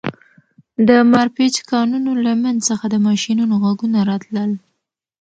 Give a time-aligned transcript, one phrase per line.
[0.87, 4.51] د مارپیچ کانونو له منځ څخه د ماشینونو غږونه راتلل